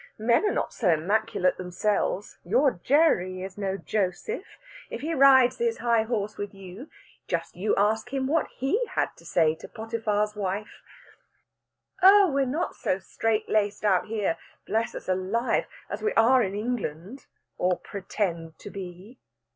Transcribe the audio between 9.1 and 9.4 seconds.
to